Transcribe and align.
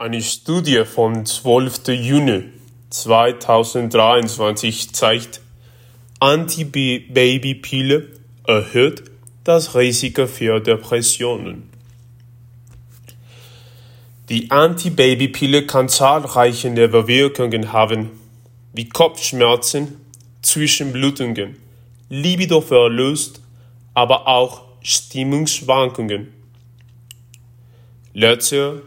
Eine 0.00 0.20
Studie 0.22 0.84
vom 0.86 1.26
12. 1.26 1.88
Juni 1.88 2.44
2023 2.88 4.94
zeigt, 4.94 5.42
Antibabypille 6.20 8.08
erhöht 8.46 9.02
das 9.44 9.74
Risiko 9.74 10.26
für 10.26 10.60
Depressionen. 10.60 11.68
Die 14.30 14.50
Antibabypille 14.50 15.66
kann 15.66 15.90
zahlreiche 15.90 16.70
Nebenwirkungen 16.70 17.74
haben, 17.74 18.08
wie 18.72 18.88
Kopfschmerzen, 18.88 19.98
Zwischenblutungen, 20.40 21.56
Libidoverlust, 22.08 23.42
aber 23.92 24.26
auch 24.26 24.62
Stimmungsschwankungen. 24.80 26.32
Letztere 28.14 28.80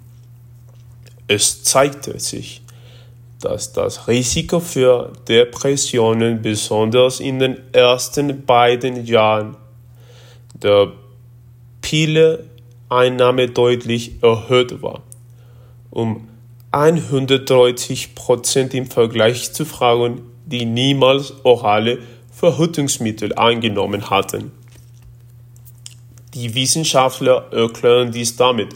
Es 1.28 1.64
zeigte 1.64 2.20
sich, 2.20 2.62
dass 3.42 3.74
das 3.74 4.08
Risiko 4.08 4.60
für 4.60 5.14
Depressionen 5.28 6.42
besonders 6.42 7.20
in 7.20 7.40
den 7.40 7.58
ersten 7.74 8.46
beiden 8.46 9.06
Jahren 9.06 9.58
der 10.54 10.92
Pille-Einnahme 11.82 13.50
deutlich 13.50 14.24
erhöht 14.24 14.82
war 14.82 15.04
um 15.90 16.28
130 16.72 18.16
Prozent 18.16 18.74
im 18.74 18.88
Vergleich 18.88 19.54
zu 19.54 19.66
Frauen, 19.66 20.22
die 20.46 20.66
niemals 20.66 21.34
orale 21.44 22.00
Verhütungsmittel 22.32 23.34
eingenommen 23.34 24.10
hatten. 24.10 24.52
Die 26.34 26.54
Wissenschaftler 26.54 27.52
erklären 27.52 28.12
dies 28.12 28.36
damit, 28.36 28.76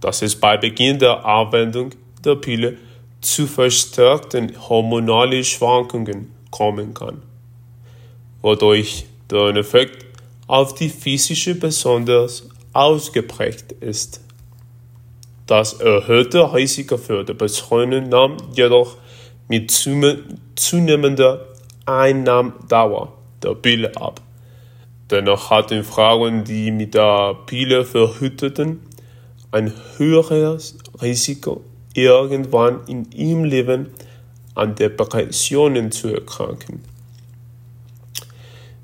dass 0.00 0.22
es 0.22 0.36
bei 0.36 0.56
Beginn 0.56 0.98
der 0.98 1.24
Anwendung 1.24 1.90
der 2.24 2.36
Pille 2.36 2.78
zu 3.20 3.46
verstärkten 3.46 4.52
hormonalen 4.68 5.44
Schwankungen 5.44 6.30
kommen 6.50 6.94
kann, 6.94 7.22
wodurch 8.42 9.06
der 9.30 9.56
Effekt 9.56 10.04
auf 10.46 10.74
die 10.74 10.88
physische 10.88 11.54
besonders 11.54 12.48
ausgeprägt 12.72 13.72
ist. 13.72 14.20
Das 15.46 15.74
erhöhte 15.74 16.54
Risiko 16.54 16.96
für 16.96 17.22
Depressionen 17.22 18.08
nahm 18.08 18.38
jedoch 18.54 18.96
mit 19.48 19.70
zunehmender 20.56 21.46
Einnahmedauer 21.84 23.12
der 23.42 23.54
Pille 23.54 23.94
ab. 23.96 24.22
Dennoch 25.10 25.50
hatten 25.50 25.84
Frauen, 25.84 26.44
die 26.44 26.70
mit 26.70 26.94
der 26.94 27.36
Pille 27.44 27.84
verhüteten, 27.84 28.80
ein 29.50 29.72
höheres 29.98 30.78
Risiko, 31.02 31.62
irgendwann 31.92 32.80
in 32.86 33.10
ihrem 33.12 33.44
Leben 33.44 33.90
an 34.54 34.74
Depressionen 34.74 35.92
zu 35.92 36.08
erkranken. 36.08 36.82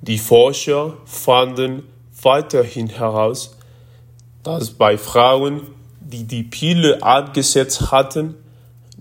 Die 0.02 0.18
Forscher 0.18 0.96
fanden 1.06 1.84
weiterhin 2.22 2.88
heraus, 2.88 3.56
dass 4.42 4.70
bei 4.70 4.98
Frauen 4.98 5.62
die 6.10 6.24
die 6.24 6.42
Pille 6.42 7.02
abgesetzt 7.02 7.90
hatten, 7.92 8.34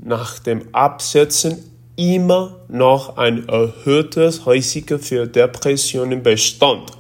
nach 0.02 0.40
dem 0.40 0.74
Absetzen 0.74 1.58
immer 1.96 2.56
noch 2.70 3.18
ein 3.18 3.50
erhöhtes 3.50 4.48
Risiko 4.48 4.98
für 4.98 5.28
Depressionen 5.28 6.24
bestand, 6.24 6.92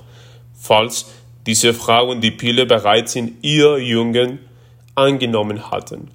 falls 0.53 1.05
diese 1.45 1.73
Frauen 1.73 2.19
die 2.19 2.31
Pille 2.31 2.65
bereits 2.65 3.15
in 3.15 3.37
ihr 3.41 3.77
Jungen 3.77 4.39
angenommen 4.95 5.71
hatten, 5.71 6.11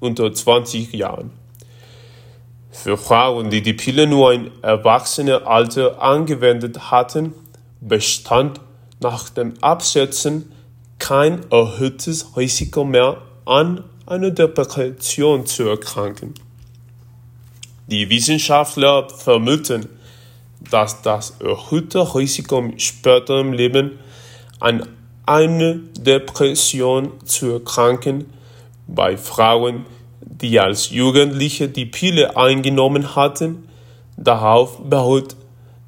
unter 0.00 0.32
20 0.32 0.92
Jahren. 0.92 1.30
Für 2.72 2.98
Frauen, 2.98 3.50
die 3.50 3.62
die 3.62 3.72
Pille 3.74 4.06
nur 4.06 4.32
im 4.32 4.50
Erwachsenenalter 4.60 6.02
angewendet 6.02 6.90
hatten, 6.90 7.32
bestand 7.80 8.60
nach 9.00 9.30
dem 9.30 9.54
Absetzen 9.62 10.52
kein 11.06 11.48
erhöhtes 11.52 12.36
Risiko 12.36 12.82
mehr 12.82 13.18
an 13.44 13.84
einer 14.06 14.32
Depression 14.32 15.46
zu 15.46 15.68
erkranken. 15.68 16.34
Die 17.86 18.10
Wissenschaftler 18.10 19.08
vermuten, 19.10 19.88
dass 20.68 21.02
das 21.02 21.36
erhöhte 21.38 22.12
Risiko 22.12 22.72
später 22.78 23.38
im 23.38 23.52
Leben 23.52 24.00
an 24.58 24.88
eine 25.26 25.76
Depression 25.96 27.12
zu 27.24 27.52
erkranken 27.52 28.24
bei 28.88 29.16
Frauen, 29.16 29.86
die 30.22 30.58
als 30.58 30.90
Jugendliche 30.90 31.68
die 31.68 31.86
Pille 31.86 32.36
eingenommen 32.36 33.14
hatten, 33.14 33.68
darauf 34.16 34.80
beruht, 34.82 35.36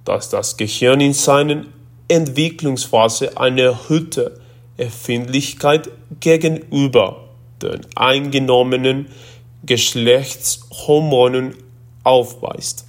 dass 0.04 0.30
das 0.30 0.56
Gehirn 0.56 1.00
in 1.00 1.12
seiner 1.12 1.64
Entwicklungsphase 2.06 3.36
eine 3.36 3.62
erhöhte 3.62 4.40
Empfindlichkeit 4.78 5.90
gegenüber 6.20 7.28
den 7.60 7.80
eingenommenen 7.94 9.08
Geschlechtshormonen 9.64 11.54
aufweist. 12.04 12.86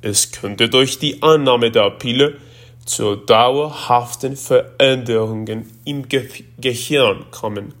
Es 0.00 0.30
könnte 0.30 0.68
durch 0.68 0.98
die 0.98 1.22
Annahme 1.22 1.70
der 1.70 1.90
Pille 1.90 2.36
zu 2.84 3.16
dauerhaften 3.16 4.36
Veränderungen 4.36 5.70
im 5.84 6.08
Ge 6.08 6.28
Gehirn 6.58 7.24
kommen. 7.30 7.74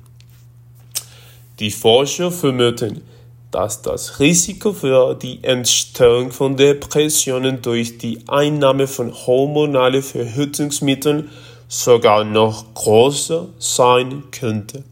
Die 1.60 1.70
Forscher 1.70 2.30
vermuten, 2.30 3.02
dass 3.50 3.82
das 3.82 4.20
Risiko 4.20 4.72
für 4.72 5.14
die 5.14 5.42
Entstehung 5.42 6.32
von 6.32 6.56
Depressionen 6.56 7.62
durch 7.62 7.98
die 7.98 8.20
Einnahme 8.28 8.86
von 8.86 9.12
hormonalen 9.14 10.02
Verhütungsmitteln 10.02 11.30
sogar 11.68 12.24
noch 12.24 12.74
größer 12.74 13.48
sein 13.58 14.24
könnte 14.30 14.84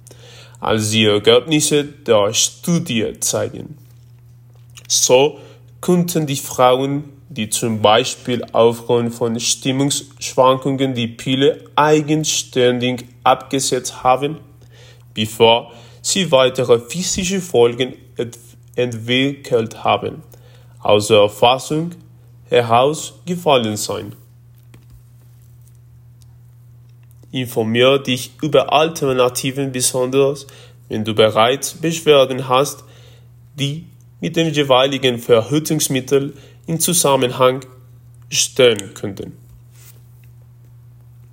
als 0.61 0.91
die 0.91 1.05
Ergebnisse 1.05 1.85
der 1.85 2.33
Studie 2.33 3.19
zeigen. 3.21 3.79
So 4.89 5.39
könnten 5.81 6.27
die 6.27 6.37
Frauen, 6.37 7.05
die 7.29 7.49
zum 7.51 7.83
Beispiel 7.83 8.45
aufgrund 8.53 9.15
von 9.15 9.39
Stimmungsschwankungen 9.39 10.95
die 10.95 11.09
Pille 11.09 11.65
eigenständig 11.77 13.05
abgesetzt 13.25 14.03
haben, 14.03 14.39
bevor 15.13 15.73
sie 16.03 16.31
weitere 16.31 16.79
physische 16.79 17.41
Folgen 17.41 17.95
entwickelt 18.77 19.85
haben, 19.85 20.23
außer 20.81 21.23
Erfassung 21.23 21.91
herausgefallen 22.49 23.77
sein. 23.77 24.15
Informiere 27.37 28.03
dich 28.03 28.31
über 28.41 28.73
Alternativen, 28.73 29.71
besonders 29.71 30.47
wenn 30.89 31.05
du 31.05 31.15
bereits 31.15 31.75
Beschwerden 31.75 32.49
hast, 32.49 32.85
die 33.59 33.85
mit 34.21 34.37
dem 34.37 34.53
jeweiligen 34.53 35.19
Verhütungsmittel 35.19 36.33
in 36.67 36.81
Zusammenhang 36.81 37.61
stehen 38.31 38.95
könnten. 38.95 39.46